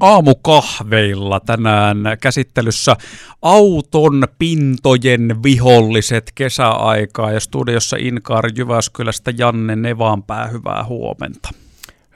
aamukahveilla 0.00 1.40
tänään 1.40 1.96
käsittelyssä 2.20 2.96
auton 3.42 4.28
pintojen 4.38 5.42
viholliset 5.42 6.32
kesäaikaa 6.34 7.32
ja 7.32 7.40
studiossa 7.40 7.96
Inkaar 8.00 8.50
Jyväskylästä 8.56 9.32
Janne 9.38 9.76
Nevanpää, 9.76 10.46
hyvää 10.46 10.84
huomenta. 10.84 11.48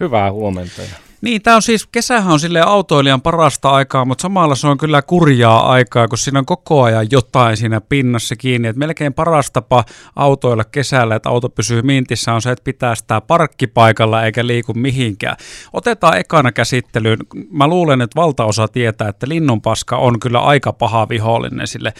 Hyvää 0.00 0.32
huomenta. 0.32 0.82
Niin, 1.22 1.42
tämä 1.42 1.56
on 1.56 1.62
siis, 1.62 1.86
kesähän 1.92 2.32
on 2.32 2.40
sille 2.40 2.60
autoilijan 2.60 3.22
parasta 3.22 3.70
aikaa, 3.70 4.04
mutta 4.04 4.22
samalla 4.22 4.54
se 4.54 4.66
on 4.66 4.78
kyllä 4.78 5.02
kurjaa 5.02 5.70
aikaa, 5.72 6.08
kun 6.08 6.18
siinä 6.18 6.38
on 6.38 6.46
koko 6.46 6.82
ajan 6.82 7.06
jotain 7.10 7.56
siinä 7.56 7.80
pinnassa 7.80 8.36
kiinni. 8.36 8.68
Et 8.68 8.76
melkein 8.76 9.14
paras 9.14 9.50
tapa 9.50 9.84
autoilla 10.16 10.64
kesällä, 10.64 11.14
että 11.14 11.28
auto 11.28 11.48
pysyy 11.48 11.82
mintissä, 11.82 12.32
on 12.32 12.42
se, 12.42 12.50
että 12.50 12.64
pitää 12.64 12.94
sitä 12.94 13.20
parkkipaikalla 13.20 14.24
eikä 14.24 14.46
liiku 14.46 14.74
mihinkään. 14.74 15.36
Otetaan 15.72 16.18
ekana 16.18 16.52
käsittelyyn. 16.52 17.18
Mä 17.50 17.66
luulen, 17.66 18.00
että 18.00 18.20
valtaosa 18.20 18.68
tietää, 18.68 19.08
että 19.08 19.28
linnunpaska 19.28 19.96
on 19.96 20.20
kyllä 20.20 20.38
aika 20.40 20.72
paha 20.72 21.08
vihollinen 21.08 21.66
sille 21.66 21.92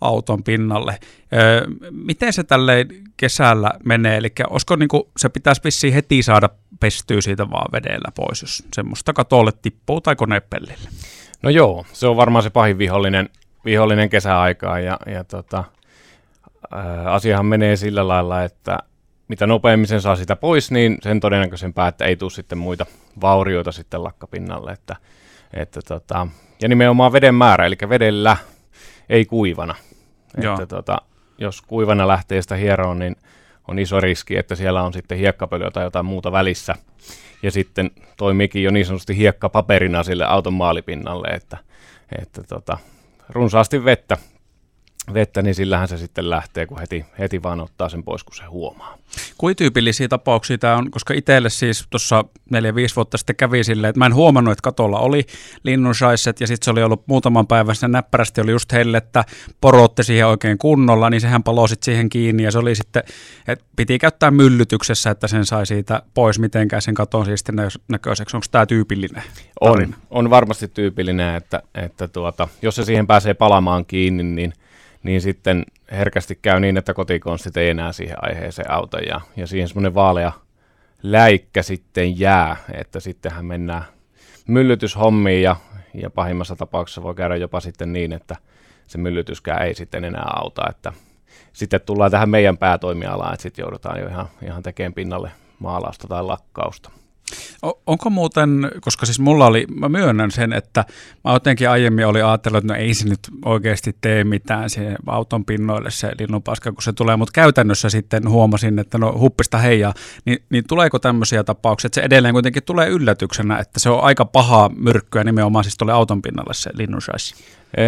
auton 0.00 0.42
pinnalle. 0.44 0.98
Öö, 1.32 1.66
miten 1.90 2.32
se 2.32 2.44
tälle 2.44 2.86
kesällä 3.16 3.70
menee? 3.84 4.16
Eli 4.16 4.32
olisiko 4.50 4.76
niin 4.76 4.88
kuin, 4.88 5.02
se 5.16 5.28
pitäisi 5.28 5.60
vissiin 5.64 5.94
heti 5.94 6.22
saada 6.22 6.48
pestyä 6.80 7.20
siitä 7.20 7.50
vaan 7.50 7.72
vedellä 7.72 8.12
pois, 8.14 8.42
jos 8.42 8.64
semmoista 8.74 9.12
katolle 9.12 9.50
tippuu 9.62 10.00
tai 10.00 10.16
konepellille? 10.16 10.88
No 11.42 11.50
joo, 11.50 11.86
se 11.92 12.06
on 12.06 12.16
varmaan 12.16 12.42
se 12.42 12.50
pahin 12.50 12.78
vihollinen, 12.78 13.28
vihollinen 13.64 14.10
kesäaikaa 14.10 14.80
ja, 14.80 14.98
ja 15.06 15.24
tota, 15.24 15.64
ää, 16.70 17.12
asiahan 17.12 17.46
menee 17.46 17.76
sillä 17.76 18.08
lailla, 18.08 18.42
että 18.42 18.78
mitä 19.28 19.46
nopeammin 19.46 19.86
sen 19.86 20.00
saa 20.00 20.16
sitä 20.16 20.36
pois, 20.36 20.70
niin 20.70 20.98
sen 21.02 21.20
todennäköisempää, 21.20 21.88
että 21.88 22.04
ei 22.04 22.16
tule 22.16 22.30
sitten 22.30 22.58
muita 22.58 22.86
vaurioita 23.20 23.72
sitten 23.72 24.04
lakkapinnalle. 24.04 24.72
Että, 24.72 24.96
että 25.52 25.80
tota, 25.88 26.26
ja 26.62 26.68
nimenomaan 26.68 27.12
veden 27.12 27.34
määrä, 27.34 27.66
eli 27.66 27.76
vedellä, 27.88 28.36
ei 29.08 29.24
kuivana. 29.24 29.74
Että 30.38 30.66
tota, 30.66 30.98
jos 31.38 31.62
kuivana 31.62 32.08
lähtee 32.08 32.42
sitä 32.42 32.56
hieroon, 32.56 32.98
niin 32.98 33.16
on 33.68 33.78
iso 33.78 34.00
riski, 34.00 34.36
että 34.36 34.54
siellä 34.54 34.82
on 34.82 34.92
sitten 34.92 35.18
hiekkapölyä 35.18 35.70
tai 35.70 35.84
jotain 35.84 36.06
muuta 36.06 36.32
välissä. 36.32 36.74
Ja 37.42 37.50
sitten 37.50 37.90
toimiikin 38.16 38.62
jo 38.62 38.70
niin 38.70 38.86
sanotusti 38.86 39.16
hiekkapaperina 39.16 40.02
sille 40.02 40.24
auton 40.24 40.52
maalipinnalle, 40.52 41.28
että, 41.28 41.58
että 42.18 42.42
tota, 42.42 42.78
runsaasti 43.28 43.84
vettä 43.84 44.16
vettä, 45.14 45.42
niin 45.42 45.54
sillähän 45.54 45.88
se 45.88 45.98
sitten 45.98 46.30
lähtee, 46.30 46.66
kun 46.66 46.78
heti, 46.78 47.04
heti 47.18 47.42
vaan 47.42 47.60
ottaa 47.60 47.88
sen 47.88 48.02
pois, 48.02 48.24
kun 48.24 48.36
se 48.36 48.44
huomaa. 48.44 48.98
Kuin 49.38 49.56
tyypillisiä 49.56 50.08
tapauksia 50.08 50.58
tämä 50.58 50.76
on, 50.76 50.90
koska 50.90 51.14
itselle 51.14 51.50
siis 51.50 51.86
tuossa 51.90 52.24
4-5 52.54 52.56
vuotta 52.96 53.18
sitten 53.18 53.36
kävi 53.36 53.64
silleen, 53.64 53.88
että 53.88 53.98
mä 53.98 54.06
en 54.06 54.14
huomannut, 54.14 54.52
että 54.52 54.62
katolla 54.62 54.98
oli 54.98 55.26
linnunsaisset 55.62 56.40
ja 56.40 56.46
sitten 56.46 56.64
se 56.64 56.70
oli 56.70 56.82
ollut 56.82 57.02
muutaman 57.06 57.46
päivän 57.46 57.76
sen 57.76 57.92
näppärästi 57.92 58.40
oli 58.40 58.50
just 58.50 58.72
heille, 58.72 58.98
että 58.98 59.24
porotte 59.60 60.02
siihen 60.02 60.26
oikein 60.26 60.58
kunnolla, 60.58 61.10
niin 61.10 61.20
sehän 61.20 61.42
paloi 61.42 61.68
sitten 61.68 61.84
siihen 61.84 62.08
kiinni 62.08 62.42
ja 62.42 62.50
se 62.50 62.58
oli 62.58 62.74
sitten, 62.74 63.02
että 63.48 63.64
piti 63.76 63.98
käyttää 63.98 64.30
myllytyksessä, 64.30 65.10
että 65.10 65.28
sen 65.28 65.46
sai 65.46 65.66
siitä 65.66 66.02
pois 66.14 66.38
mitenkään 66.38 66.82
sen 66.82 66.94
katon 66.94 67.24
siis 67.24 67.44
näköiseksi. 67.88 68.36
Onko 68.36 68.46
tämä 68.50 68.66
tyypillinen 68.66 69.22
tarina? 69.64 69.96
On, 70.10 70.24
on 70.24 70.30
varmasti 70.30 70.68
tyypillinen, 70.68 71.34
että, 71.34 71.62
että 71.74 72.08
tuota, 72.08 72.48
jos 72.62 72.76
se 72.76 72.84
siihen 72.84 73.06
pääsee 73.06 73.34
palamaan 73.34 73.86
kiinni, 73.86 74.22
niin– 74.22 74.52
niin 75.02 75.20
sitten 75.20 75.64
herkästi 75.90 76.38
käy 76.42 76.60
niin, 76.60 76.76
että 76.76 76.94
kotikonstit 76.94 77.56
ei 77.56 77.68
enää 77.68 77.92
siihen 77.92 78.16
aiheeseen 78.22 78.70
auta 78.70 78.98
ja, 78.98 79.20
ja 79.36 79.46
siihen 79.46 79.68
semmoinen 79.68 79.94
vaalea 79.94 80.32
läikkä 81.02 81.62
sitten 81.62 82.20
jää, 82.20 82.56
että 82.74 83.00
sittenhän 83.00 83.44
mennään 83.44 83.84
myllytyshommiin 84.48 85.42
ja, 85.42 85.56
ja 85.94 86.10
pahimmassa 86.10 86.56
tapauksessa 86.56 87.02
voi 87.02 87.14
käydä 87.14 87.36
jopa 87.36 87.60
sitten 87.60 87.92
niin, 87.92 88.12
että 88.12 88.36
se 88.86 88.98
myllytyskään 88.98 89.62
ei 89.62 89.74
sitten 89.74 90.04
enää 90.04 90.26
auta, 90.36 90.62
että 90.70 90.92
sitten 91.52 91.80
tullaan 91.80 92.10
tähän 92.10 92.30
meidän 92.30 92.58
päätoimialaan, 92.58 93.34
että 93.34 93.42
sitten 93.42 93.62
joudutaan 93.62 94.00
jo 94.00 94.08
ihan, 94.08 94.28
ihan 94.42 94.62
tekemään 94.62 94.94
pinnalle 94.94 95.30
maalausta 95.58 96.08
tai 96.08 96.24
lakkausta. 96.24 96.90
Onko 97.62 98.10
muuten, 98.10 98.70
koska 98.80 99.06
siis 99.06 99.20
mulla 99.20 99.46
oli, 99.46 99.66
mä 99.80 99.88
myönnän 99.88 100.30
sen, 100.30 100.52
että 100.52 100.84
mä 101.24 101.32
jotenkin 101.32 101.70
aiemmin 101.70 102.06
oli 102.06 102.22
ajatellut, 102.22 102.64
että 102.64 102.72
no 102.72 102.80
ei 102.80 102.94
se 102.94 103.08
nyt 103.08 103.20
oikeasti 103.44 103.96
tee 104.00 104.24
mitään 104.24 104.70
siihen 104.70 104.96
auton 105.06 105.44
pinnoille 105.44 105.90
se 105.90 106.12
linnunpaska, 106.18 106.72
kun 106.72 106.82
se 106.82 106.92
tulee, 106.92 107.16
mutta 107.16 107.32
käytännössä 107.32 107.90
sitten 107.90 108.28
huomasin, 108.28 108.78
että 108.78 108.98
no 108.98 109.18
huppista 109.18 109.58
heijaa, 109.58 109.94
niin, 110.24 110.38
niin 110.50 110.64
tuleeko 110.68 110.98
tämmöisiä 110.98 111.44
tapauksia, 111.44 111.88
että 111.88 112.00
se 112.00 112.04
edelleen 112.04 112.34
kuitenkin 112.34 112.62
tulee 112.62 112.88
yllätyksenä, 112.88 113.58
että 113.58 113.80
se 113.80 113.90
on 113.90 114.02
aika 114.02 114.24
paha 114.24 114.70
myrkkyä 114.76 115.24
nimenomaan 115.24 115.64
siis 115.64 115.76
tulee 115.76 115.94
auton 115.94 116.22
pinnalle 116.22 116.54
se 116.54 116.70
linnunsaisi? 116.74 117.34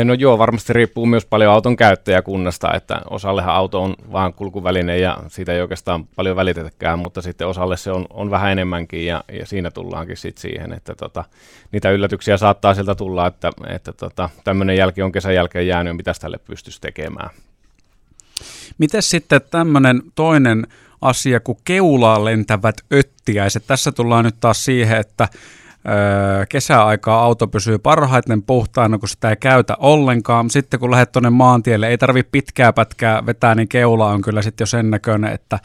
No 0.04 0.14
joo, 0.14 0.38
varmasti 0.38 0.72
riippuu 0.72 1.06
myös 1.06 1.26
paljon 1.26 1.52
auton 1.52 1.76
käyttäjäkunnasta, 1.76 2.74
että 2.74 3.00
osallehan 3.10 3.54
auto 3.54 3.82
on 3.82 3.94
vain 4.12 4.34
kulkuväline 4.34 4.98
ja 4.98 5.18
siitä 5.28 5.52
ei 5.52 5.60
oikeastaan 5.60 6.06
paljon 6.06 6.36
välitetäkään, 6.36 6.98
mutta 6.98 7.22
sitten 7.22 7.46
osalle 7.46 7.76
se 7.76 7.90
on, 7.90 8.06
on 8.10 8.30
vähän 8.30 8.52
enemmänkin 8.52 9.06
ja, 9.06 9.24
ja 9.32 9.46
siinä 9.46 9.70
tullaankin 9.70 10.16
sitten 10.16 10.42
siihen, 10.42 10.72
että 10.72 10.94
tota, 10.94 11.24
niitä 11.72 11.90
yllätyksiä 11.90 12.36
saattaa 12.36 12.74
sieltä 12.74 12.94
tulla, 12.94 13.26
että, 13.26 13.50
että 13.66 13.92
tota, 13.92 14.28
tämmöinen 14.44 14.76
jälki 14.76 15.02
on 15.02 15.12
kesän 15.12 15.34
jälkeen 15.34 15.66
jäänyt, 15.66 15.96
mitä 15.96 16.12
tälle 16.20 16.38
pystyisi 16.38 16.80
tekemään. 16.80 17.30
Miten 18.78 19.02
sitten 19.02 19.40
tämmöinen 19.50 20.02
toinen 20.14 20.66
asia 21.00 21.40
kuin 21.40 21.58
keulaan 21.64 22.24
lentävät 22.24 22.76
öttiäiset? 22.92 23.66
Tässä 23.66 23.92
tullaan 23.92 24.24
nyt 24.24 24.36
taas 24.40 24.64
siihen, 24.64 25.00
että 25.00 25.28
kesäaikaa 26.48 27.22
auto 27.22 27.46
pysyy 27.46 27.78
parhaiten 27.78 28.42
puhtaana, 28.42 28.98
kun 28.98 29.08
sitä 29.08 29.30
ei 29.30 29.36
käytä 29.36 29.76
ollenkaan. 29.78 30.50
Sitten 30.50 30.80
kun 30.80 30.90
lähdet 30.90 31.12
tuonne 31.12 31.30
maantielle, 31.30 31.88
ei 31.88 31.98
tarvi 31.98 32.22
pitkää 32.22 32.72
pätkää 32.72 33.26
vetää, 33.26 33.54
niin 33.54 33.68
keula 33.68 34.06
on 34.06 34.22
kyllä 34.22 34.42
sitten 34.42 34.62
jo 34.62 34.66
sen 34.66 34.90
näköinen, 34.90 35.32
että 35.32 35.58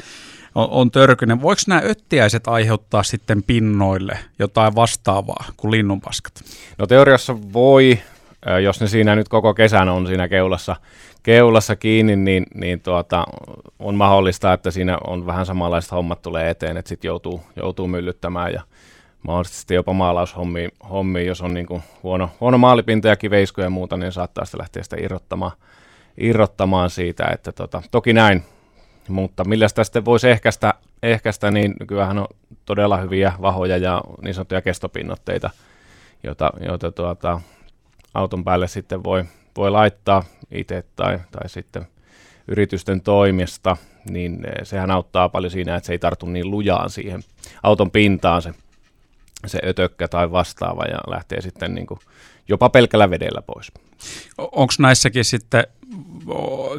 on, 0.55 0.67
on 0.69 0.91
törkyinen. 0.91 1.41
Voiko 1.41 1.61
nämä 1.67 1.81
öttiäiset 1.85 2.47
aiheuttaa 2.47 3.03
sitten 3.03 3.43
pinnoille 3.43 4.19
jotain 4.39 4.75
vastaavaa 4.75 5.45
kuin 5.57 5.71
linnunpaskat? 5.71 6.33
No 6.77 6.87
teoriassa 6.87 7.37
voi, 7.53 7.99
jos 8.63 8.81
ne 8.81 8.87
siinä 8.87 9.15
nyt 9.15 9.29
koko 9.29 9.53
kesän 9.53 9.89
on 9.89 10.07
siinä 10.07 10.27
keulassa, 10.27 10.75
keulassa 11.23 11.75
kiinni, 11.75 12.15
niin, 12.15 12.45
niin 12.53 12.81
tuota, 12.81 13.25
on 13.79 13.95
mahdollista, 13.95 14.53
että 14.53 14.71
siinä 14.71 14.97
on 15.07 15.25
vähän 15.25 15.45
samanlaiset 15.45 15.91
hommat 15.91 16.21
tulee 16.21 16.49
eteen, 16.49 16.77
että 16.77 16.89
sitten 16.89 17.09
joutuu, 17.09 17.41
joutuu 17.55 17.87
myllyttämään 17.87 18.53
ja 18.53 18.61
mahdollisesti 19.25 19.73
jopa 19.73 19.93
maalaushommiin, 19.93 20.71
hommiin, 20.89 21.27
jos 21.27 21.41
on 21.41 21.53
niin 21.53 21.65
kuin 21.65 21.83
huono, 22.03 22.29
huono 22.39 22.57
maalipinta 22.57 23.07
ja 23.07 23.15
kiveiskuja 23.15 23.65
ja 23.65 23.69
muuta, 23.69 23.97
niin 23.97 24.11
saattaa 24.11 24.45
sitä 24.45 24.57
lähteä 24.57 24.83
sitä 24.83 24.95
irrottamaan, 24.99 25.51
irrottamaan 26.17 26.89
siitä, 26.89 27.27
että 27.33 27.51
tota, 27.51 27.81
toki 27.91 28.13
näin, 28.13 28.43
mutta 29.07 29.43
millä 29.43 29.67
sitä 29.67 29.83
sitten 29.83 30.05
voisi 30.05 30.29
ehkäistä, 30.29 30.73
ehkäistä, 31.03 31.51
niin 31.51 31.73
kyllähän 31.87 32.17
on 32.17 32.27
todella 32.65 32.97
hyviä 32.97 33.33
vahoja 33.41 33.77
ja 33.77 34.01
niin 34.21 34.33
sanottuja 34.33 34.61
kestopinnotteita, 34.61 35.49
joita, 36.23 36.51
joita 36.65 36.91
tuota, 36.91 37.41
auton 38.13 38.43
päälle 38.43 38.67
sitten 38.67 39.03
voi, 39.03 39.23
voi 39.57 39.71
laittaa 39.71 40.23
itse 40.51 40.83
tai, 40.95 41.19
tai 41.31 41.49
sitten 41.49 41.87
yritysten 42.47 43.01
toimesta, 43.01 43.77
niin 44.09 44.39
sehän 44.63 44.91
auttaa 44.91 45.29
paljon 45.29 45.51
siinä, 45.51 45.75
että 45.75 45.87
se 45.87 45.93
ei 45.93 45.99
tartu 45.99 46.25
niin 46.25 46.51
lujaan 46.51 46.89
siihen 46.89 47.23
auton 47.63 47.91
pintaan 47.91 48.41
se 48.41 48.53
se 49.49 49.59
ötökkä 49.67 50.07
tai 50.07 50.31
vastaava 50.31 50.83
ja 50.83 50.97
lähtee 51.07 51.41
sitten 51.41 51.75
niin 51.75 51.87
kuin 51.87 51.99
jopa 52.47 52.69
pelkällä 52.69 53.09
vedellä 53.09 53.41
pois. 53.41 53.71
Onko 54.37 54.73
näissäkin 54.79 55.25
sitten 55.25 55.63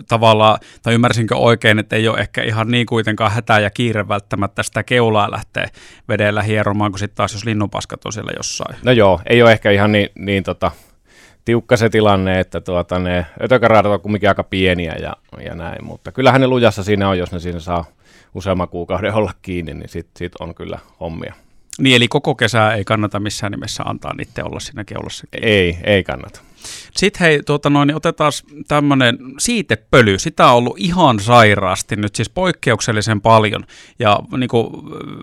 tavallaan, 0.09 0.59
tai 0.82 0.94
ymmärsinkö 0.94 1.37
oikein, 1.37 1.78
että 1.78 1.97
ei 1.97 2.09
ole 2.09 2.19
ehkä 2.19 2.43
ihan 2.43 2.69
niin 2.69 2.87
kuitenkaan 2.87 3.32
hätää 3.32 3.60
ja 3.60 3.71
kiire 3.71 4.09
välttämättä 4.09 4.62
sitä 4.62 4.82
keulaa 4.82 5.31
lähtee 5.31 5.66
vedellä 6.09 6.43
hieromaan, 6.43 6.93
kuin 6.93 6.99
sitten 6.99 7.16
taas 7.16 7.32
jos 7.32 7.44
linnunpaskat 7.44 8.05
on 8.05 8.12
siellä 8.12 8.32
jossain? 8.37 8.76
No 8.84 8.93
joo, 8.93 9.21
ei 9.26 9.43
ole 9.43 9.53
ehkä 9.53 9.71
ihan 9.71 9.93
niin, 9.93 10.09
niin 10.19 10.44
tota, 10.44 10.70
tiukka 11.44 11.76
se 11.76 11.91
tilanne, 11.91 12.41
että 12.41 12.61
tuota, 12.61 12.99
ne 12.99 13.26
ötökäraadat 13.43 13.93
on 13.93 14.00
kumminkin 14.00 14.29
aika 14.29 14.44
pieniä 14.44 14.94
ja, 15.00 15.12
ja 15.44 15.55
näin, 15.55 15.85
mutta 15.85 16.12
kyllähän 16.12 16.41
ne 16.41 16.46
lujassa 16.46 16.85
siinä 16.85 17.08
on, 17.08 17.19
jos 17.19 17.32
ne 17.32 17.38
siinä 17.38 17.61
saa 17.61 17.85
useamman 18.35 18.69
kuukauden 18.69 19.14
olla 19.14 19.32
kiinni, 19.43 19.75
niin 19.75 19.88
sitten 19.88 20.19
sit 20.19 20.32
on 20.41 20.55
kyllä 20.55 20.79
hommia. 21.00 21.35
Niin, 21.81 21.96
eli 21.96 22.08
koko 22.08 22.34
kesää 22.34 22.75
ei 22.75 22.84
kannata 22.84 23.20
missään 23.20 23.52
nimessä 23.52 23.82
antaa 23.82 24.14
niiden 24.14 24.46
olla 24.46 24.61
siinä 24.61 24.84
keulassa. 24.84 25.26
Ei, 25.43 25.78
ei 25.84 26.05
kannata. 26.05 26.40
Sitten 26.96 27.20
hei, 27.20 27.43
tuota 27.43 27.70
noin, 27.70 27.87
niin 27.87 27.96
otetaan 27.96 28.32
tämmöinen 28.69 29.19
siitepöly. 29.38 30.19
Sitä 30.19 30.46
on 30.46 30.56
ollut 30.56 30.78
ihan 30.78 31.20
sairaasti 31.20 31.96
nyt, 31.96 32.14
siis 32.14 32.31
poikkeuksellisen 32.31 33.20
paljon. 33.20 33.64
Ja 33.99 34.19
niin 34.37 34.49
kuin 34.49 34.67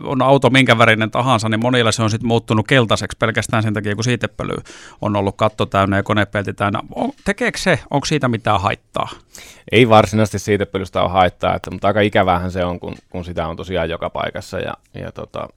on 0.04 0.22
auto 0.22 0.50
minkä 0.50 0.78
värinen 0.78 1.12
tahansa, 1.12 1.50
niin 1.50 1.60
monilla 1.60 1.92
se 1.92 2.04
on 2.04 2.10
sitten 2.10 2.28
muuttunut 2.28 2.68
keltaiseksi 2.68 3.18
pelkästään 3.18 3.64
sen 3.64 3.74
takia, 3.74 3.96
kun 3.96 4.04
siitepöly 4.04 4.56
on 5.02 5.16
ollut 5.16 5.38
katto 5.38 5.66
täynnä 5.66 5.98
ja 5.98 6.04
konepelti 6.04 6.54
täynnä. 6.54 6.80
On, 6.96 7.12
tekeekö 7.26 7.58
se, 7.58 7.80
onko 7.92 8.06
siitä 8.06 8.28
mitään 8.28 8.62
haittaa? 8.62 9.10
Ei 9.72 9.90
varsinaisesti 9.90 10.40
siitepölystä 10.40 11.02
ole 11.02 11.10
haittaa, 11.10 11.56
että, 11.56 11.72
mutta 11.72 11.88
aika 11.88 12.02
ikävähän 12.02 12.52
se 12.52 12.66
on, 12.66 12.80
kun, 12.80 12.96
kun 13.10 13.26
sitä 13.26 13.48
on 13.48 13.56
tosiaan 13.56 13.90
joka 13.90 14.10
paikassa. 14.10 14.60
Ja, 14.60 14.74
ja 14.94 15.12
tota, 15.12 15.48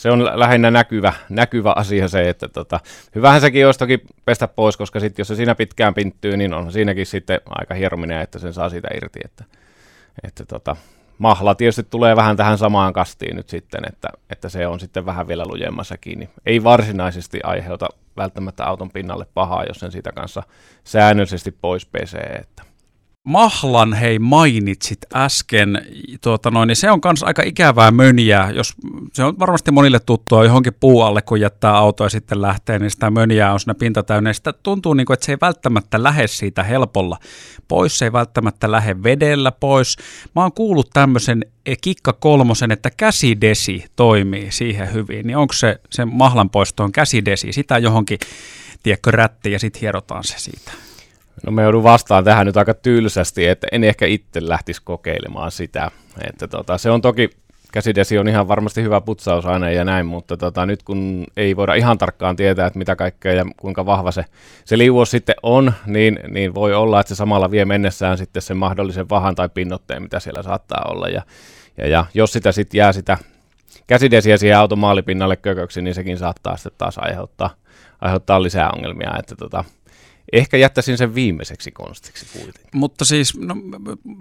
se 0.00 0.10
on 0.10 0.24
lähinnä 0.34 0.70
näkyvä, 0.70 1.12
näkyvä 1.28 1.72
asia 1.76 2.08
se, 2.08 2.28
että 2.28 2.48
tota, 2.48 2.80
hyvähän 3.14 3.40
sekin 3.40 3.66
olisi 3.66 3.78
toki 3.78 4.00
pestä 4.24 4.48
pois, 4.48 4.76
koska 4.76 5.00
sit, 5.00 5.18
jos 5.18 5.28
se 5.28 5.34
siinä 5.34 5.54
pitkään 5.54 5.94
pinttyy, 5.94 6.36
niin 6.36 6.54
on 6.54 6.72
siinäkin 6.72 7.06
sitten 7.06 7.40
aika 7.48 7.74
hierominen, 7.74 8.20
että 8.20 8.38
sen 8.38 8.52
saa 8.52 8.68
siitä 8.68 8.88
irti. 8.96 9.20
Että, 9.24 9.44
että 10.22 10.44
tota, 10.44 10.76
mahla 11.18 11.54
tietysti 11.54 11.82
tulee 11.82 12.16
vähän 12.16 12.36
tähän 12.36 12.58
samaan 12.58 12.92
kastiin 12.92 13.36
nyt 13.36 13.48
sitten, 13.48 13.80
että, 13.88 14.08
että 14.30 14.48
se 14.48 14.66
on 14.66 14.80
sitten 14.80 15.06
vähän 15.06 15.28
vielä 15.28 15.44
lujemmassa 15.46 15.98
kiinni. 15.98 16.28
Ei 16.46 16.64
varsinaisesti 16.64 17.40
aiheuta 17.42 17.88
välttämättä 18.16 18.64
auton 18.64 18.90
pinnalle 18.90 19.26
pahaa, 19.34 19.64
jos 19.64 19.80
sen 19.80 19.92
siitä 19.92 20.12
kanssa 20.12 20.42
säännöllisesti 20.84 21.50
pois 21.50 21.86
pesee. 21.86 22.36
Että. 22.40 22.69
Mahlan 23.24 23.92
hei 23.92 24.18
mainitsit 24.18 24.98
äsken, 25.14 25.86
tuota 26.22 26.50
noin, 26.50 26.66
niin 26.66 26.76
se 26.76 26.90
on 26.90 27.00
myös 27.04 27.22
aika 27.22 27.42
ikävää 27.42 27.90
mönjää, 27.90 28.50
jos 28.50 28.74
se 29.12 29.24
on 29.24 29.38
varmasti 29.38 29.70
monille 29.70 30.00
tuttua 30.00 30.44
johonkin 30.44 30.72
puualle, 30.80 31.22
kun 31.22 31.40
jättää 31.40 31.76
autoa 31.76 32.04
ja 32.04 32.10
sitten 32.10 32.42
lähtee, 32.42 32.78
niin 32.78 32.90
sitä 32.90 33.10
mönjää 33.10 33.52
on 33.52 33.60
siinä 33.60 33.74
pinta 33.74 34.02
täynnä. 34.02 34.32
Sitä 34.32 34.52
tuntuu, 34.52 34.94
niin 34.94 35.06
kuin, 35.06 35.14
että 35.14 35.26
se 35.26 35.32
ei 35.32 35.38
välttämättä 35.40 36.02
lähde 36.02 36.26
siitä 36.26 36.62
helpolla 36.62 37.18
pois, 37.68 37.98
se 37.98 38.04
ei 38.04 38.12
välttämättä 38.12 38.70
lähde 38.70 39.02
vedellä 39.02 39.52
pois. 39.52 39.96
Mä 40.36 40.42
oon 40.42 40.52
kuullut 40.52 40.90
tämmöisen 40.92 41.44
kikka 41.80 42.12
kolmosen, 42.12 42.72
että 42.72 42.90
käsidesi 42.96 43.84
toimii 43.96 44.52
siihen 44.52 44.92
hyvin, 44.92 45.26
niin 45.26 45.36
onko 45.36 45.52
se, 45.52 45.80
se 45.90 46.04
mahlan 46.04 46.50
poistoon 46.50 46.92
käsidesi, 46.92 47.52
sitä 47.52 47.78
johonkin, 47.78 48.18
tiedätkö, 48.82 49.10
rätti 49.10 49.52
ja 49.52 49.58
sitten 49.58 49.80
hierotaan 49.80 50.24
se 50.24 50.34
siitä? 50.38 50.89
No 51.46 51.52
me 51.52 51.62
joudun 51.62 51.82
vastaan 51.82 52.24
tähän 52.24 52.46
nyt 52.46 52.56
aika 52.56 52.74
tylsästi, 52.74 53.46
että 53.46 53.66
en 53.72 53.84
ehkä 53.84 54.06
itse 54.06 54.40
lähtisi 54.48 54.82
kokeilemaan 54.84 55.50
sitä. 55.50 55.90
Että 56.28 56.48
tota, 56.48 56.78
se 56.78 56.90
on 56.90 57.00
toki, 57.00 57.30
käsidesi 57.72 58.18
on 58.18 58.28
ihan 58.28 58.48
varmasti 58.48 58.82
hyvä 58.82 59.00
putsausaine 59.00 59.74
ja 59.74 59.84
näin, 59.84 60.06
mutta 60.06 60.36
tota, 60.36 60.66
nyt 60.66 60.82
kun 60.82 61.26
ei 61.36 61.56
voida 61.56 61.74
ihan 61.74 61.98
tarkkaan 61.98 62.36
tietää, 62.36 62.66
että 62.66 62.78
mitä 62.78 62.96
kaikkea 62.96 63.32
ja 63.32 63.44
kuinka 63.56 63.86
vahva 63.86 64.10
se, 64.10 64.24
se 64.64 64.78
liuos 64.78 65.10
sitten 65.10 65.34
on, 65.42 65.72
niin, 65.86 66.18
niin 66.28 66.54
voi 66.54 66.74
olla, 66.74 67.00
että 67.00 67.08
se 67.08 67.18
samalla 67.18 67.50
vie 67.50 67.64
mennessään 67.64 68.18
sitten 68.18 68.42
sen 68.42 68.56
mahdollisen 68.56 69.08
vahan 69.08 69.34
tai 69.34 69.48
pinnotteen, 69.48 70.02
mitä 70.02 70.20
siellä 70.20 70.42
saattaa 70.42 70.84
olla. 70.88 71.08
Ja, 71.08 71.22
ja, 71.76 71.86
ja 71.86 72.04
jos 72.14 72.32
sitä 72.32 72.52
sitten 72.52 72.78
jää 72.78 72.92
sitä 72.92 73.18
käsidesiä 73.86 74.36
siihen 74.36 74.58
auton 74.58 74.78
maalipinnalle 74.78 75.36
kököksi, 75.36 75.82
niin 75.82 75.94
sekin 75.94 76.18
saattaa 76.18 76.56
sitten 76.56 76.78
taas 76.78 76.98
aiheuttaa, 76.98 77.50
aiheuttaa 78.00 78.42
lisää 78.42 78.70
ongelmia. 78.70 79.18
Että 79.18 79.36
tota, 79.36 79.64
Ehkä 80.32 80.56
jättäisin 80.56 80.98
sen 80.98 81.14
viimeiseksi 81.14 81.70
konstiksi 81.70 82.26
kuitenkin. 82.32 82.70
Mutta 82.74 83.04
siis, 83.04 83.38
no, 83.38 83.56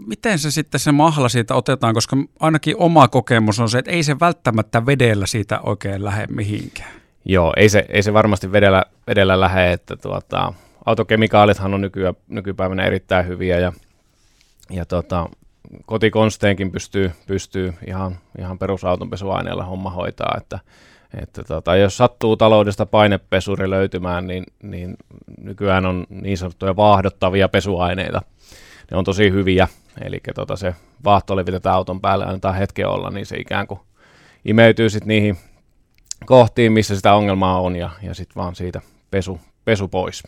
miten 0.08 0.40
se 0.40 0.52
sitten 0.52 0.80
se 0.80 0.92
mahla 0.92 1.30
siitä 1.30 1.56
otetaan, 1.56 1.94
koska 1.94 2.18
ainakin 2.40 2.76
oma 2.78 3.08
kokemus 3.08 3.60
on 3.60 3.70
se, 3.70 3.78
että 3.78 3.92
ei 3.92 4.04
se 4.04 4.20
välttämättä 4.20 4.86
vedellä 4.86 5.26
siitä 5.26 5.60
oikein 5.60 6.04
lähde 6.04 6.28
mihinkään. 6.28 6.92
Joo, 7.26 7.54
ei 7.58 7.70
se, 7.70 7.86
ei 7.90 8.04
se 8.04 8.14
varmasti 8.14 8.52
vedellä, 8.52 8.86
vedellä 9.08 9.40
lähde, 9.40 9.72
että 9.72 9.96
tuota, 9.98 10.54
autokemikaalithan 10.86 11.74
on 11.74 11.82
nykyä, 11.82 12.14
nykypäivänä 12.28 12.84
erittäin 12.84 13.28
hyviä 13.28 13.60
ja, 13.60 13.74
ja 14.70 14.86
tuota, 14.86 15.30
kotikonsteenkin 15.86 16.72
pystyy, 16.72 17.12
pystyy 17.28 17.74
ihan, 17.88 18.18
ihan 18.40 18.60
perusautonpesuaineella 18.60 19.64
homma 19.64 19.90
hoitaa, 19.90 20.36
että 20.38 20.60
että 21.14 21.44
tota, 21.44 21.76
jos 21.76 21.98
sattuu 21.98 22.38
taloudesta 22.38 22.86
painepesuri 22.86 23.70
löytymään, 23.70 24.28
niin, 24.28 24.44
niin 24.64 24.98
nykyään 25.42 25.86
on 25.86 26.06
niin 26.10 26.38
sanottuja 26.38 26.76
vaahdottavia 26.76 27.50
pesuaineita. 27.50 28.22
Ne 28.92 28.98
on 28.98 29.04
tosi 29.04 29.32
hyviä, 29.32 29.68
eli 30.02 30.20
tota, 30.36 30.56
se 30.56 30.76
vaahto 31.04 31.36
levitetään 31.36 31.76
auton 31.76 32.02
päälle, 32.02 32.26
annetaan 32.26 32.56
hetken 32.56 32.88
olla, 32.88 33.10
niin 33.10 33.26
se 33.26 33.38
ikään 33.38 33.68
kuin 33.68 33.80
imeytyy 34.46 34.90
sitten 34.90 35.08
niihin 35.08 35.38
kohtiin, 36.26 36.72
missä 36.72 36.96
sitä 36.96 37.14
ongelmaa 37.14 37.62
on, 37.62 37.76
ja, 37.76 37.90
ja 38.02 38.14
sitten 38.14 38.36
vaan 38.36 38.56
siitä 38.56 38.82
pesu, 39.12 39.40
pesu 39.66 39.88
pois. 39.88 40.24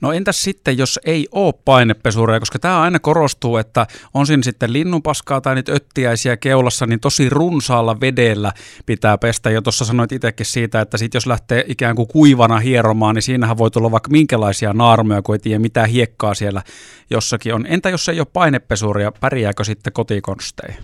No 0.00 0.12
entäs 0.12 0.42
sitten, 0.42 0.78
jos 0.78 1.00
ei 1.04 1.28
ole 1.32 1.54
painepesureja, 1.64 2.40
koska 2.40 2.58
tämä 2.58 2.80
aina 2.80 2.98
korostuu, 2.98 3.56
että 3.56 3.86
on 4.14 4.26
siinä 4.26 4.42
sitten 4.42 4.72
linnunpaskaa 4.72 5.40
tai 5.40 5.54
niitä 5.54 5.72
öttiäisiä 5.72 6.36
keulassa, 6.36 6.86
niin 6.86 7.00
tosi 7.00 7.28
runsaalla 7.28 8.00
vedellä 8.00 8.52
pitää 8.86 9.18
pestä. 9.18 9.50
Ja 9.50 9.62
tuossa 9.62 9.84
sanoit 9.84 10.12
itsekin 10.12 10.46
siitä, 10.46 10.80
että 10.80 10.98
sit 10.98 11.14
jos 11.14 11.26
lähtee 11.26 11.64
ikään 11.66 11.96
kuin 11.96 12.08
kuivana 12.08 12.58
hieromaan, 12.58 13.14
niin 13.14 13.22
siinähän 13.22 13.58
voi 13.58 13.70
tulla 13.70 13.90
vaikka 13.90 14.10
minkälaisia 14.10 14.72
naarmoja, 14.72 15.22
kun 15.22 15.34
ei 15.34 15.38
tiedä 15.38 15.58
mitä 15.58 15.86
hiekkaa 15.86 16.34
siellä 16.34 16.62
jossakin 17.10 17.54
on. 17.54 17.66
Entä 17.66 17.90
jos 17.90 18.08
ei 18.08 18.20
ole 18.20 18.26
painepesuria, 18.32 19.12
pärjääkö 19.12 19.64
sitten 19.64 19.92
kotikonsteja? 19.92 20.74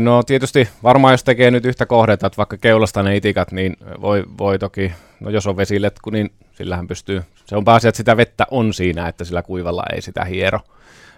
No 0.00 0.22
tietysti 0.22 0.68
varmaan 0.82 1.12
jos 1.12 1.24
tekee 1.24 1.50
nyt 1.50 1.64
yhtä 1.64 1.86
kohdetta, 1.86 2.26
että 2.26 2.36
vaikka 2.36 2.56
keulasta 2.56 3.02
ne 3.02 3.16
itikat, 3.16 3.52
niin 3.52 3.76
voi, 4.00 4.24
voi 4.38 4.58
toki, 4.58 4.92
no 5.20 5.30
jos 5.30 5.46
on 5.46 5.56
vesiletku, 5.56 6.10
niin 6.10 6.32
sillähän 6.52 6.86
pystyy, 6.86 7.22
se 7.46 7.56
on 7.56 7.64
pääasia, 7.64 7.88
että 7.88 7.96
sitä 7.96 8.16
vettä 8.16 8.46
on 8.50 8.74
siinä, 8.74 9.08
että 9.08 9.24
sillä 9.24 9.42
kuivalla 9.42 9.82
ei 9.92 10.02
sitä 10.02 10.24
hiero. 10.24 10.60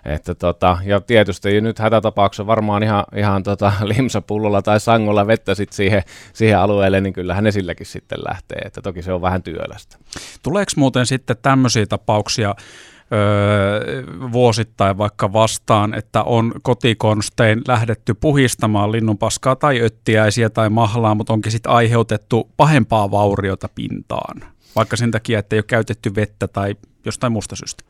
Että 0.05 0.35
tota, 0.35 0.79
ja 0.85 1.01
tietysti 1.01 1.61
nyt 1.61 1.79
hätätapauksessa 1.79 2.47
varmaan 2.47 2.83
ihan, 2.83 3.05
ihan 3.17 3.43
tota, 3.43 3.73
limsapullolla 3.97 4.63
tai 4.63 4.81
sangolla 4.81 5.27
vettä 5.27 5.55
sit 5.55 5.73
siihen, 5.73 6.03
siihen 6.33 6.59
alueelle, 6.59 7.01
niin 7.01 7.13
kyllähän 7.13 7.45
ne 7.45 7.51
silläkin 7.51 7.87
sitten 7.87 8.19
lähtee. 8.29 8.59
Että 8.65 8.83
toki 8.83 9.03
se 9.03 9.13
on 9.13 9.23
vähän 9.23 9.43
työlästä. 9.43 9.97
Tuleeko 10.43 10.73
muuten 10.77 11.07
sitten 11.07 11.37
tämmöisiä 11.43 11.87
tapauksia, 11.87 12.55
vuosittain 14.33 14.99
vaikka 14.99 15.33
vastaan, 15.33 15.95
että 15.95 16.23
on 16.23 16.53
kotikonstein 16.63 17.63
lähdetty 17.69 18.15
puhistamaan 18.15 18.93
linnunpaskaa 18.93 19.57
tai 19.57 19.81
öttiäisiä 19.81 20.51
tai 20.51 20.71
mahlaa, 20.71 21.15
mutta 21.15 21.33
onkin 21.33 21.53
sitten 21.53 21.73
aiheutettu 21.73 22.51
pahempaa 22.57 23.11
vauriota 23.11 23.69
pintaan, 23.75 24.41
vaikka 24.77 24.97
sen 24.97 25.11
takia, 25.11 25.39
että 25.39 25.57
ei 25.57 25.59
ole 25.59 25.65
käytetty 25.67 26.15
vettä 26.15 26.49
tai 26.49 26.77
jostain 27.05 27.33
muusta 27.33 27.57
syystä. 27.57 27.85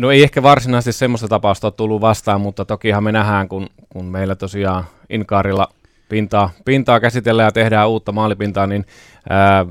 No 0.00 0.10
ei 0.10 0.22
ehkä 0.22 0.42
varsinaisesti 0.42 0.98
semmoista 0.98 1.28
tapausta 1.28 1.66
ole 1.66 1.74
tullut 1.76 2.00
vastaan, 2.00 2.40
mutta 2.40 2.64
tokihan 2.64 3.04
me 3.04 3.12
nähdään, 3.12 3.48
kun, 3.48 3.66
kun 3.88 4.04
meillä 4.04 4.34
tosiaan 4.34 4.84
Inkaarilla 5.10 5.68
pintaa, 6.08 6.50
pintaa 6.64 7.00
käsitellään 7.00 7.46
ja 7.46 7.52
tehdään 7.52 7.88
uutta 7.88 8.12
maalipintaa, 8.12 8.66
niin 8.66 8.86
ää, 9.30 9.66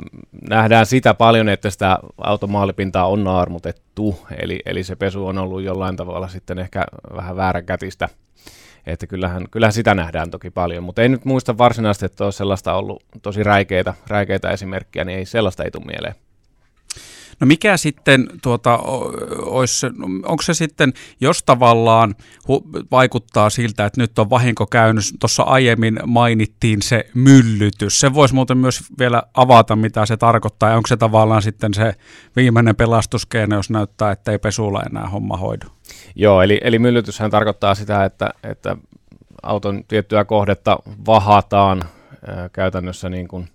nähdään 0.50 0.86
sitä 0.86 1.14
paljon, 1.14 1.50
että 1.50 1.70
sitä 1.70 1.98
automaalipintaa 2.18 3.08
on 3.08 3.24
naarmutettu, 3.24 4.20
eli, 4.42 4.60
eli 4.66 4.84
se 4.84 4.96
pesu 4.96 5.28
on 5.28 5.38
ollut 5.38 5.64
jollain 5.64 5.96
tavalla 5.96 6.28
sitten 6.28 6.60
ehkä 6.60 6.86
vähän 7.16 7.36
vääränkätistä. 7.36 8.10
Että 8.86 9.08
kyllähän, 9.08 9.46
kyllähän 9.52 9.74
sitä 9.74 9.96
nähdään 9.96 10.32
toki 10.32 10.50
paljon, 10.50 10.84
mutta 10.84 11.02
ei 11.02 11.10
nyt 11.10 11.26
muista 11.26 11.58
varsinaisesti, 11.58 12.06
että 12.06 12.24
olisi 12.24 12.38
sellaista 12.38 12.74
ollut 12.74 13.04
tosi 13.22 13.44
räikeitä, 13.44 13.94
räikeitä 14.08 14.52
esimerkkiä, 14.52 15.04
niin 15.04 15.18
ei 15.18 15.26
sellaista 15.26 15.64
ei 15.64 15.72
tule 15.72 15.86
mieleen. 15.86 16.16
No 17.40 17.48
mikä 17.48 17.78
sitten, 17.78 18.28
tuota, 18.42 18.78
olisi, 19.46 19.88
onko 20.25 20.44
se 20.44 20.54
sitten, 20.54 20.94
jos 21.22 21.44
tavallaan 21.44 22.16
hu, 22.48 22.63
vaikuttaa 22.92 23.50
siltä, 23.50 23.86
että 23.86 24.02
nyt 24.02 24.20
on 24.20 24.30
vahinko 24.30 24.66
käynyt, 24.66 25.04
tuossa 25.20 25.44
aiemmin 25.44 26.00
mainittiin 26.06 26.82
se 26.82 27.06
myllytys. 27.13 28.00
Se 28.00 28.13
voisi 28.13 28.36
muuten 28.36 28.58
myös 28.58 28.80
vielä 29.00 29.24
avata, 29.34 29.75
mitä 29.75 30.06
se 30.06 30.18
tarkoittaa, 30.18 30.70
ja 30.70 30.78
onko 30.78 30.88
se 30.88 30.98
tavallaan 30.98 31.42
sitten 31.42 31.74
se 31.74 31.96
viimeinen 32.36 32.75
pelastuskeino, 32.75 33.56
jos 33.56 33.70
näyttää, 33.70 34.12
että 34.12 34.32
ei 34.32 34.40
pesulla 34.40 34.84
enää 34.84 35.08
homma 35.08 35.38
hoidu? 35.38 35.66
Joo, 36.16 36.42
eli, 36.42 36.62
eli 36.63 36.80
myllytyshän 36.80 37.32
tarkoittaa 37.32 37.75
sitä, 37.75 38.06
että, 38.06 38.30
että 38.44 38.78
auton 39.44 39.84
tiettyä 39.88 40.25
kohdetta 40.25 40.78
vahataan 41.06 41.84
ää, 42.28 42.50
käytännössä 42.50 43.10
niin 43.10 43.28
kuin 43.28 43.50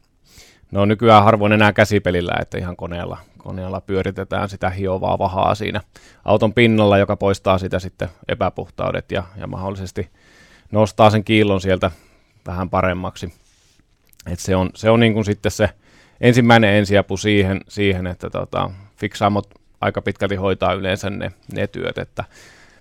No 0.70 0.84
nykyään 0.84 1.24
harvoin 1.24 1.52
enää 1.52 1.72
käsipelillä, 1.72 2.32
että 2.40 2.58
ihan 2.58 2.76
koneella, 2.76 3.18
koneella 3.38 3.80
pyöritetään 3.80 4.48
sitä 4.48 4.70
hiovaa 4.70 5.18
vahaa 5.18 5.54
siinä 5.54 5.80
auton 6.24 6.54
pinnalla, 6.54 6.98
joka 6.98 7.16
poistaa 7.16 7.58
sitä 7.58 7.78
sitten 7.78 8.08
epäpuhtaudet 8.28 9.12
ja, 9.12 9.22
ja 9.36 9.46
mahdollisesti 9.46 10.10
nostaa 10.72 11.10
sen 11.10 11.24
kiillon 11.24 11.60
sieltä 11.60 11.90
vähän 12.46 12.70
paremmaksi. 12.70 13.34
Et 14.32 14.38
se 14.38 14.56
on, 14.56 14.70
se 14.74 14.90
on 14.90 15.00
niin 15.00 15.14
kuin 15.14 15.24
sitten 15.24 15.52
se 15.52 15.70
ensimmäinen 16.20 16.74
ensiapu 16.74 17.16
siihen, 17.16 17.60
siihen 17.68 18.06
että 18.06 18.30
tota, 18.30 18.70
fiksaamot 18.96 19.54
aika 19.80 20.02
pitkälti 20.02 20.36
hoitaa 20.36 20.72
yleensä 20.72 21.10
ne, 21.10 21.32
ne 21.52 21.66
työt, 21.66 21.98
että 21.98 22.24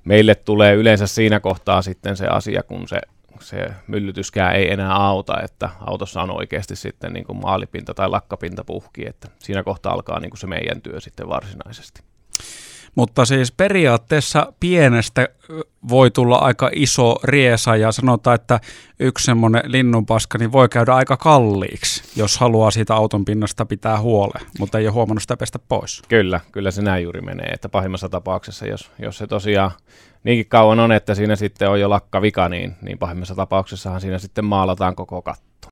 meille 0.05 0.35
tulee 0.35 0.75
yleensä 0.75 1.07
siinä 1.07 1.39
kohtaa 1.39 1.81
sitten 1.81 2.17
se 2.17 2.27
asia, 2.27 2.63
kun 2.63 2.87
se 2.87 3.01
se 3.41 3.67
myllytyskään 3.87 4.55
ei 4.55 4.71
enää 4.71 4.95
auta, 4.95 5.41
että 5.43 5.69
autossa 5.81 6.21
on 6.21 6.31
oikeasti 6.31 6.75
sitten 6.75 7.13
niin 7.13 7.25
kuin 7.25 7.41
maalipinta 7.41 7.93
tai 7.93 8.09
lakkapinta 8.09 8.63
puhki, 8.63 9.07
että 9.07 9.27
siinä 9.39 9.63
kohtaa 9.63 9.93
alkaa 9.93 10.19
niin 10.19 10.29
kuin 10.29 10.39
se 10.39 10.47
meidän 10.47 10.81
työ 10.81 10.99
sitten 10.99 11.29
varsinaisesti. 11.29 12.01
Mutta 12.97 13.25
siis 13.25 13.51
periaatteessa 13.51 14.53
pienestä 14.59 15.27
voi 15.89 16.11
tulla 16.11 16.35
aika 16.35 16.69
iso 16.75 17.15
riesa 17.23 17.75
ja 17.75 17.91
sanotaan, 17.91 18.35
että 18.35 18.59
yksi 18.99 19.25
semmoinen 19.25 19.61
linnunpaska 19.65 20.37
niin 20.37 20.51
voi 20.51 20.69
käydä 20.69 20.95
aika 20.95 21.17
kalliiksi, 21.17 22.03
jos 22.15 22.37
haluaa 22.37 22.71
siitä 22.71 22.95
auton 22.95 23.25
pinnasta 23.25 23.65
pitää 23.65 23.99
huole, 23.99 24.39
mutta 24.59 24.77
ei 24.77 24.87
ole 24.87 24.93
huomannut 24.93 25.21
sitä 25.21 25.37
pestä 25.37 25.59
pois. 25.59 26.01
Kyllä, 26.09 26.39
kyllä 26.51 26.71
se 26.71 26.81
näin 26.81 27.03
juuri 27.03 27.21
menee, 27.21 27.49
että 27.49 27.69
pahimmassa 27.69 28.09
tapauksessa, 28.09 28.67
jos, 28.67 28.91
jos 28.99 29.17
se 29.17 29.27
tosiaan 29.27 29.71
niinkin 30.23 30.49
kauan 30.49 30.79
on, 30.79 30.91
että 30.91 31.15
siinä 31.15 31.35
sitten 31.35 31.69
on 31.69 31.79
jo 31.79 31.89
lakka 31.89 32.21
vika, 32.21 32.49
niin, 32.49 32.75
niin 32.81 32.97
pahimmassa 32.97 33.35
tapauksessahan 33.35 34.01
siinä 34.01 34.19
sitten 34.19 34.45
maalataan 34.45 34.95
koko 34.95 35.21
katto. 35.21 35.57